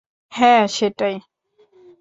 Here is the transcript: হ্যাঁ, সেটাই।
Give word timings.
হ্যাঁ, 0.31 0.63
সেটাই। 0.67 1.15